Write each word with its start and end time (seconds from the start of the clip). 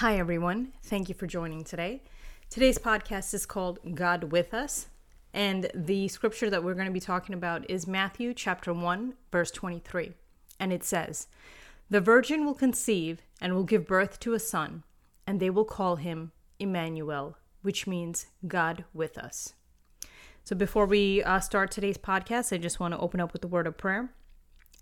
Hi, 0.00 0.18
everyone. 0.18 0.74
Thank 0.82 1.08
you 1.08 1.14
for 1.14 1.26
joining 1.26 1.64
today. 1.64 2.02
Today's 2.50 2.76
podcast 2.76 3.32
is 3.32 3.46
called 3.46 3.78
God 3.94 4.24
with 4.24 4.52
Us, 4.52 4.88
and 5.32 5.70
the 5.74 6.08
scripture 6.08 6.50
that 6.50 6.62
we're 6.62 6.74
going 6.74 6.84
to 6.86 6.92
be 6.92 7.00
talking 7.00 7.34
about 7.34 7.70
is 7.70 7.86
Matthew 7.86 8.34
chapter 8.34 8.74
1, 8.74 9.14
verse 9.32 9.50
23. 9.52 10.12
And 10.60 10.70
it 10.70 10.84
says, 10.84 11.28
The 11.88 12.02
virgin 12.02 12.44
will 12.44 12.52
conceive 12.52 13.22
and 13.40 13.54
will 13.54 13.64
give 13.64 13.86
birth 13.86 14.20
to 14.20 14.34
a 14.34 14.38
son, 14.38 14.82
and 15.26 15.40
they 15.40 15.48
will 15.48 15.64
call 15.64 15.96
him 15.96 16.32
Emmanuel, 16.58 17.38
which 17.62 17.86
means 17.86 18.26
God 18.46 18.84
with 18.92 19.16
us. 19.16 19.54
So 20.44 20.54
before 20.54 20.84
we 20.84 21.22
uh, 21.22 21.40
start 21.40 21.70
today's 21.70 21.96
podcast, 21.96 22.52
I 22.52 22.58
just 22.58 22.78
want 22.78 22.92
to 22.92 23.00
open 23.00 23.18
up 23.18 23.32
with 23.32 23.40
the 23.40 23.48
word 23.48 23.66
of 23.66 23.78
prayer. 23.78 24.12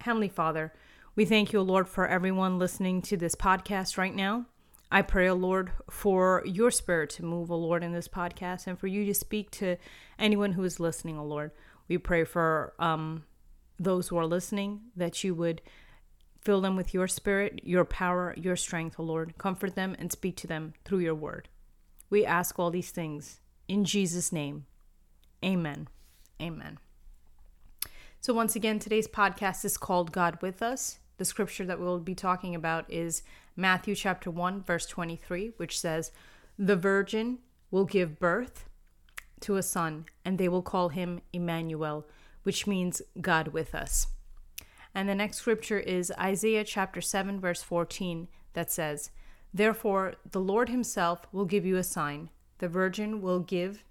Heavenly 0.00 0.30
Father, 0.30 0.72
we 1.14 1.26
thank 1.26 1.52
you, 1.52 1.60
Lord, 1.60 1.86
for 1.86 2.08
everyone 2.08 2.58
listening 2.58 3.02
to 3.02 3.18
this 3.18 3.34
podcast 3.34 3.98
right 3.98 4.14
now. 4.14 4.46
I 4.94 5.00
pray, 5.00 5.30
O 5.30 5.34
Lord, 5.34 5.72
for 5.88 6.42
your 6.44 6.70
spirit 6.70 7.08
to 7.10 7.24
move, 7.24 7.50
O 7.50 7.56
Lord, 7.56 7.82
in 7.82 7.94
this 7.94 8.08
podcast 8.08 8.66
and 8.66 8.78
for 8.78 8.88
you 8.88 9.06
to 9.06 9.14
speak 9.14 9.50
to 9.52 9.78
anyone 10.18 10.52
who 10.52 10.64
is 10.64 10.78
listening, 10.78 11.18
O 11.18 11.24
Lord. 11.24 11.50
We 11.88 11.96
pray 11.96 12.24
for 12.24 12.74
um, 12.78 13.24
those 13.80 14.08
who 14.08 14.18
are 14.18 14.26
listening 14.26 14.82
that 14.94 15.24
you 15.24 15.34
would 15.34 15.62
fill 16.42 16.60
them 16.60 16.76
with 16.76 16.92
your 16.92 17.08
spirit, 17.08 17.62
your 17.64 17.86
power, 17.86 18.34
your 18.36 18.54
strength, 18.54 18.96
O 18.98 19.02
Lord. 19.02 19.38
Comfort 19.38 19.76
them 19.76 19.96
and 19.98 20.12
speak 20.12 20.36
to 20.36 20.46
them 20.46 20.74
through 20.84 20.98
your 20.98 21.14
word. 21.14 21.48
We 22.10 22.26
ask 22.26 22.58
all 22.58 22.70
these 22.70 22.90
things 22.90 23.40
in 23.68 23.86
Jesus' 23.86 24.30
name. 24.30 24.66
Amen. 25.42 25.88
Amen. 26.38 26.78
So, 28.20 28.34
once 28.34 28.54
again, 28.54 28.78
today's 28.78 29.08
podcast 29.08 29.64
is 29.64 29.78
called 29.78 30.12
God 30.12 30.36
with 30.42 30.60
Us. 30.60 30.98
The 31.22 31.26
scripture 31.26 31.64
that 31.66 31.78
we'll 31.78 32.00
be 32.00 32.16
talking 32.16 32.52
about 32.52 32.92
is 32.92 33.22
Matthew 33.54 33.94
chapter 33.94 34.28
1 34.28 34.64
verse 34.64 34.86
23, 34.86 35.52
which 35.56 35.78
says, 35.78 36.10
"The 36.58 36.74
virgin 36.74 37.38
will 37.70 37.84
give 37.84 38.18
birth 38.18 38.68
to 39.42 39.54
a 39.54 39.62
son, 39.62 40.06
and 40.24 40.36
they 40.36 40.48
will 40.48 40.62
call 40.62 40.88
him 40.88 41.20
Emmanuel, 41.32 42.08
which 42.42 42.66
means 42.66 43.02
God 43.20 43.46
with 43.52 43.72
us." 43.72 44.08
And 44.96 45.08
the 45.08 45.14
next 45.14 45.36
scripture 45.36 45.78
is 45.78 46.12
Isaiah 46.18 46.64
chapter 46.64 47.00
7 47.00 47.38
verse 47.38 47.62
14 47.62 48.26
that 48.54 48.72
says, 48.72 49.12
"Therefore 49.54 50.14
the 50.28 50.40
Lord 50.40 50.70
himself 50.70 51.32
will 51.32 51.46
give 51.46 51.64
you 51.64 51.76
a 51.76 51.84
sign. 51.84 52.30
The 52.58 52.68
virgin 52.68 53.22
will 53.22 53.38
give 53.38 53.84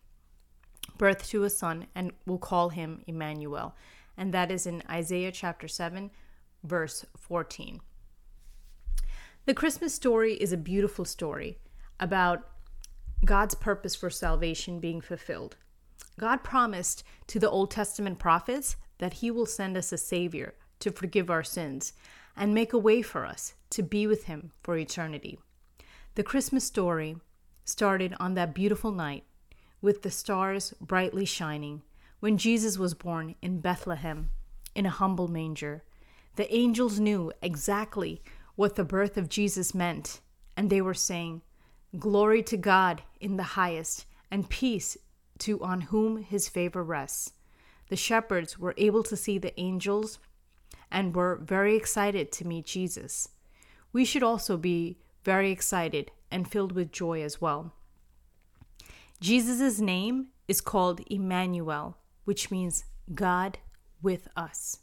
birth 0.98 1.26
to 1.30 1.46
a 1.46 1.50
son 1.50 1.88
and 1.96 2.12
will 2.26 2.40
call 2.40 2.72
him 2.72 3.06
Emmanuel." 3.08 3.74
And 4.18 4.34
that 4.34 4.52
is 4.52 4.68
in 4.68 4.84
Isaiah 4.90 5.32
chapter 5.32 5.70
7 5.70 6.12
verse 6.64 7.06
14. 7.18 7.82
The 9.46 9.54
Christmas 9.54 9.94
story 9.94 10.34
is 10.36 10.54
a 10.54 10.58
beautiful 10.58 11.06
story 11.06 11.58
about 12.00 12.48
God's 13.26 13.56
purpose 13.56 13.96
for 13.96 14.10
salvation 14.10 14.80
being 14.80 15.02
fulfilled. 15.02 15.58
God 16.20 16.44
promised 16.44 17.04
to 17.28 17.40
the 17.40 17.50
Old 17.50 17.72
Testament 17.72 18.20
prophets 18.20 18.76
that 19.00 19.14
He 19.14 19.32
will 19.32 19.46
send 19.46 19.78
us 19.78 19.92
a 19.92 19.98
Savior 19.98 20.54
to 20.80 20.92
forgive 20.92 21.30
our 21.30 21.44
sins 21.44 21.94
and 22.36 22.54
make 22.54 22.74
a 22.74 22.78
way 22.78 23.02
for 23.02 23.26
us 23.26 23.56
to 23.72 23.84
be 23.84 24.08
with 24.08 24.26
Him 24.26 24.52
for 24.62 24.78
eternity. 24.78 25.40
The 26.16 26.24
Christmas 26.24 26.64
story 26.66 27.18
started 27.66 28.14
on 28.20 28.34
that 28.34 28.54
beautiful 28.54 28.92
night 28.92 29.24
with 29.82 30.02
the 30.02 30.12
stars 30.12 30.74
brightly 30.80 31.26
shining 31.26 31.82
when 32.20 32.38
Jesus 32.38 32.78
was 32.78 32.94
born 32.94 33.36
in 33.42 33.60
Bethlehem 33.60 34.30
in 34.76 34.86
a 34.86 34.92
humble 34.92 35.28
manger. 35.28 35.84
The 36.36 36.54
angels 36.54 37.00
knew 37.00 37.32
exactly 37.42 38.22
what 38.56 38.76
the 38.76 38.84
birth 38.84 39.18
of 39.18 39.30
Jesus 39.30 39.74
meant, 39.76 40.22
and 40.56 40.70
they 40.70 40.82
were 40.82 40.94
saying, 40.94 41.42
Glory 41.98 42.42
to 42.44 42.58
God 42.58 43.02
in 43.20 43.38
the 43.38 43.44
highest, 43.44 44.06
and 44.30 44.50
peace 44.50 44.98
to 45.40 45.62
on 45.62 45.82
whom 45.82 46.24
his 46.24 46.48
favor 46.48 46.84
rests. 46.84 47.34
The 47.90 47.96
shepherds 47.98 48.58
were 48.58 48.74
able 48.78 49.04
to 49.04 49.18
see 49.18 49.38
the 49.38 49.60
angels 49.60 50.20
and 50.90 51.16
were 51.16 51.36
very 51.36 51.76
excited 51.76 52.32
to 52.34 52.48
meet 52.48 52.66
Jesus. 52.66 53.30
We 53.92 54.06
should 54.06 54.24
also 54.24 54.56
be 54.56 55.00
very 55.24 55.52
excited 55.52 56.12
and 56.30 56.50
filled 56.50 56.72
with 56.72 56.92
joy 56.92 57.22
as 57.22 57.42
well. 57.42 57.74
Jesus' 59.20 59.80
name 59.80 60.28
is 60.48 60.62
called 60.62 61.02
Emmanuel, 61.08 61.98
which 62.24 62.50
means 62.50 62.86
God 63.14 63.60
with 64.02 64.28
us. 64.36 64.80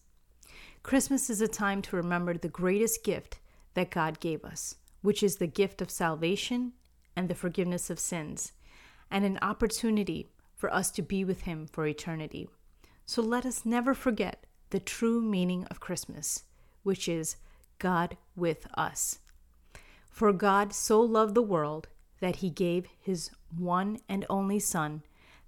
Christmas 0.83 1.29
is 1.29 1.41
a 1.41 1.49
time 1.49 1.83
to 1.83 1.97
remember 1.97 2.35
the 2.35 2.49
greatest 2.49 3.05
gift 3.05 3.41
that 3.75 3.91
God 3.91 4.21
gave 4.21 4.45
us, 4.45 4.77
which 5.03 5.23
is 5.23 5.37
the 5.37 5.47
gift 5.47 5.83
of 5.83 5.91
salvation 5.91 6.73
and 7.17 7.29
the 7.29 7.35
forgiveness 7.35 7.91
of 7.91 7.99
sins, 7.99 8.53
and 9.11 9.25
an 9.25 9.39
opportunity 9.43 10.29
for 10.55 10.73
us 10.73 10.91
to 10.93 11.03
be 11.03 11.25
with 11.25 11.43
Him 11.43 11.67
for 11.67 11.87
eternity. 11.87 12.49
So 13.07 13.23
let 13.23 13.45
us 13.45 13.67
never 13.67 13.93
forget 13.93 14.47
the 14.71 14.81
true 14.81 15.21
meaning 15.21 15.65
of 15.65 15.81
Christmas, 15.81 16.45
which 16.83 17.09
is 17.09 17.37
God 17.79 18.17
with 18.37 18.67
us. 18.75 19.19
For 20.11 20.33
God 20.33 20.73
so 20.73 21.01
loved 21.01 21.35
the 21.35 21.43
world 21.43 21.89
that 22.21 22.37
He 22.37 22.51
gave 22.51 22.87
His 23.01 23.31
one 23.57 23.99
and 24.09 24.25
only 24.31 24.59
Son, 24.59 25.03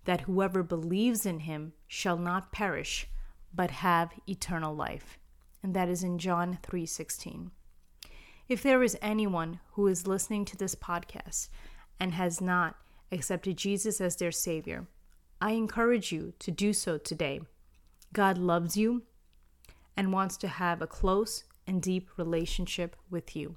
that 0.04 0.22
whoever 0.22 0.62
believes 0.62 1.24
in 1.24 1.40
Him 1.40 1.72
shall 1.86 2.16
not 2.16 2.52
perish, 2.52 3.06
but 3.54 3.70
have 3.70 4.12
eternal 4.28 4.74
life. 4.74 5.18
And 5.62 5.74
that 5.74 5.88
is 5.88 6.02
in 6.02 6.18
John 6.18 6.58
3:16. 6.62 7.50
If 8.48 8.62
there 8.62 8.82
is 8.82 8.98
anyone 9.00 9.60
who 9.72 9.86
is 9.86 10.06
listening 10.06 10.44
to 10.46 10.56
this 10.56 10.74
podcast 10.74 11.48
and 11.98 12.14
has 12.14 12.40
not 12.40 12.76
accepted 13.12 13.56
Jesus 13.56 14.00
as 14.00 14.16
their 14.16 14.32
Savior, 14.32 14.88
I 15.40 15.52
encourage 15.52 16.12
you 16.12 16.32
to 16.40 16.50
do 16.50 16.72
so 16.72 16.98
today. 16.98 17.40
God 18.12 18.38
loves 18.38 18.76
you 18.76 19.02
and 19.96 20.12
wants 20.12 20.36
to 20.38 20.48
have 20.48 20.82
a 20.82 20.86
close 20.86 21.44
and 21.66 21.80
deep 21.80 22.10
relationship 22.16 22.96
with 23.08 23.36
you. 23.36 23.56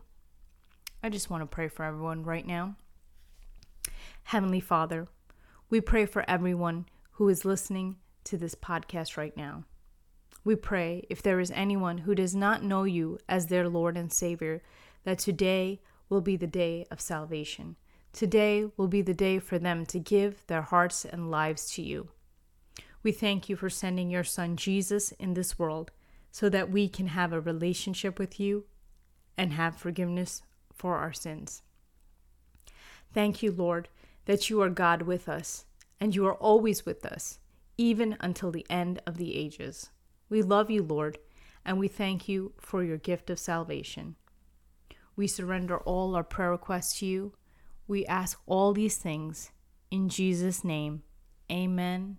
I 1.02 1.10
just 1.10 1.30
want 1.30 1.42
to 1.42 1.48
pray 1.48 1.68
for 1.68 1.84
everyone 1.84 2.24
right 2.24 2.46
now. 2.46 2.76
Heavenly 4.24 4.60
Father, 4.60 5.08
we 5.70 5.82
pray 5.82 6.06
for 6.06 6.24
everyone 6.30 6.86
who 7.14 7.28
is 7.30 7.46
listening 7.46 7.98
to 8.26 8.38
this 8.38 8.56
podcast 8.56 9.18
right 9.18 9.36
now. 9.36 9.64
We 10.44 10.56
pray 10.56 11.06
if 11.10 11.22
there 11.22 11.40
is 11.40 11.52
anyone 11.52 12.00
who 12.00 12.16
does 12.16 12.36
not 12.36 12.64
know 12.64 12.84
you 12.84 13.18
as 13.30 13.48
their 13.48 13.70
Lord 13.70 13.96
and 13.96 14.12
Savior, 14.12 14.62
that 15.04 15.20
today 15.20 15.80
will 16.10 16.22
be 16.22 16.36
the 16.36 16.48
day 16.48 16.86
of 16.92 17.00
salvation. 17.00 17.78
Today 18.12 18.66
will 18.78 18.88
be 18.88 19.02
the 19.02 19.14
day 19.14 19.40
for 19.40 19.58
them 19.58 19.86
to 19.88 20.00
give 20.00 20.46
their 20.48 20.62
hearts 20.62 21.06
and 21.06 21.32
lives 21.32 21.72
to 21.72 21.82
you. 21.82 22.10
We 23.02 23.12
thank 23.12 23.50
you 23.50 23.56
for 23.56 23.70
sending 23.70 24.10
your 24.10 24.24
Son 24.24 24.56
Jesus 24.56 25.12
in 25.14 25.34
this 25.34 25.58
world 25.58 25.92
so 26.32 26.50
that 26.50 26.70
we 26.70 26.88
can 26.88 27.08
have 27.08 27.34
a 27.34 27.42
relationship 27.42 28.20
with 28.20 28.40
you 28.40 28.66
and 29.38 29.54
have 29.54 29.76
forgiveness 29.76 30.42
for 30.74 30.98
our 30.98 31.14
sins. 31.14 31.62
Thank 33.14 33.44
you, 33.44 33.52
Lord, 33.52 33.90
that 34.26 34.50
you 34.50 34.62
are 34.62 34.70
God 34.70 35.04
with 35.04 35.30
us 35.30 35.66
and 36.00 36.16
you 36.16 36.26
are 36.26 36.36
always 36.36 36.86
with 36.86 37.06
us, 37.06 37.40
even 37.78 38.18
until 38.20 38.52
the 38.52 38.66
end 38.70 39.02
of 39.06 39.18
the 39.18 39.36
ages. 39.36 39.90
We 40.34 40.42
love 40.42 40.72
you, 40.72 40.82
Lord, 40.82 41.20
and 41.64 41.78
we 41.78 41.88
thank 41.88 42.28
you 42.28 42.54
for 42.60 42.84
your 42.84 42.98
gift 42.98 43.30
of 43.30 43.38
salvation. 43.38 44.16
We 45.16 45.28
surrender 45.28 45.78
all 45.78 46.16
our 46.16 46.24
prayer 46.24 46.50
requests 46.50 46.98
to 47.02 47.06
you. 47.06 47.34
We 47.88 48.04
ask 48.08 48.42
all 48.48 48.74
these 48.74 48.98
things 48.98 49.52
in 49.92 50.10
Jesus' 50.10 50.64
name. 50.64 51.04
Amen. 51.52 52.18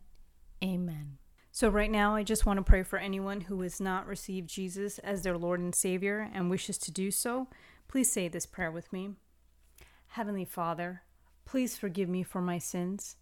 Amen. 0.63 1.19
So, 1.51 1.69
right 1.69 1.91
now, 1.91 2.15
I 2.15 2.23
just 2.23 2.47
want 2.47 2.59
to 2.59 2.63
pray 2.63 2.85
for 2.85 3.01
anyone 3.01 3.41
who 3.41 3.61
has 3.63 3.81
not 3.81 4.07
received 4.07 4.49
Jesus 4.49 5.01
as 5.01 5.23
their 5.23 5.37
Lord 5.37 5.59
and 5.59 5.75
Savior 5.75 6.31
and 6.33 6.49
wishes 6.49 6.79
to 6.79 6.93
do 6.93 7.11
so. 7.11 7.49
Please 7.89 8.13
say 8.13 8.29
this 8.29 8.47
prayer 8.47 8.71
with 8.71 8.93
me 8.93 9.15
Heavenly 10.07 10.45
Father, 10.45 11.03
please 11.45 11.77
forgive 11.77 12.09
me 12.09 12.23
for 12.23 12.41
my 12.41 12.59
sins. 12.59 13.17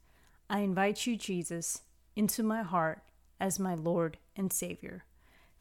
I 0.51 0.59
invite 0.59 1.07
you, 1.07 1.17
Jesus, 1.17 1.81
into 2.15 2.43
my 2.43 2.61
heart 2.61 3.03
as 3.43 3.59
my 3.59 3.75
Lord 3.75 4.19
and 4.37 4.53
Savior. 4.53 5.05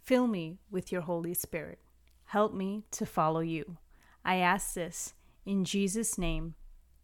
Fill 0.04 0.28
me 0.28 0.60
with 0.70 0.92
your 0.92 1.02
Holy 1.02 1.34
Spirit. 1.34 1.80
Help 2.26 2.54
me 2.54 2.84
to 2.92 3.08
follow 3.08 3.40
you. 3.40 3.78
I 4.24 4.36
ask 4.36 4.76
this 4.76 5.16
in 5.48 5.66
Jesus' 5.66 6.16
name. 6.16 6.54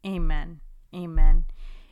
Amen. 0.06 0.62
Amen. 0.94 1.46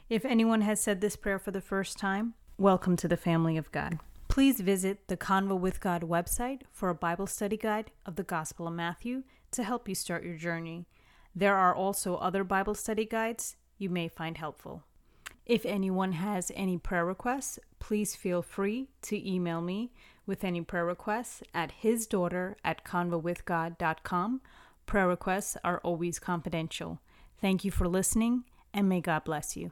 If 0.08 0.24
anyone 0.24 0.62
has 0.62 0.80
said 0.80 1.02
this 1.02 1.16
prayer 1.16 1.40
for 1.40 1.50
the 1.50 1.62
first 1.62 1.98
time, 1.98 2.36
welcome 2.60 2.96
to 2.98 3.08
the 3.08 3.18
family 3.18 3.58
of 3.58 3.72
God. 3.72 3.98
Please 4.28 4.62
visit 4.62 5.08
the 5.08 5.18
Convo 5.18 5.60
with 5.60 5.82
God 5.82 6.04
website 6.04 6.62
for 6.72 6.90
a 6.90 6.96
Bible 6.96 7.26
study 7.26 7.58
guide 7.58 7.90
of 8.06 8.18
the 8.18 8.24
Gospel 8.24 8.68
of 8.68 8.76
Matthew 8.76 9.24
to 9.52 9.64
help 9.64 9.90
you 9.90 9.96
start 9.96 10.24
your 10.24 10.38
journey. 10.38 10.86
There 11.34 11.56
are 11.56 11.74
also 11.74 12.18
other 12.18 12.44
Bible 12.44 12.76
study 12.76 13.06
guides 13.06 13.56
you 13.80 13.90
may 13.90 14.08
find 14.08 14.38
helpful. 14.38 14.84
If 15.46 15.66
anyone 15.66 16.14
has 16.14 16.52
any 16.56 16.78
prayer 16.78 17.06
requests, 17.06 17.60
please 17.80 18.16
feel 18.16 18.42
free 18.42 18.90
to 19.04 19.30
email 19.30 19.62
me 19.62 19.92
with 20.26 20.44
any 20.44 20.62
prayer 20.62 20.86
requests 20.86 21.44
at 21.54 21.72
hisdaughter 21.72 22.58
at 22.64 22.84
convowithgod.com. 22.84 24.42
Prayer 24.88 25.08
requests 25.08 25.58
are 25.64 25.80
always 25.84 26.18
confidential. 26.18 27.00
Thank 27.40 27.64
you 27.64 27.70
for 27.70 27.88
listening, 27.88 28.46
and 28.74 28.90
may 28.90 29.02
God 29.02 29.24
bless 29.24 29.56
you. 29.56 29.72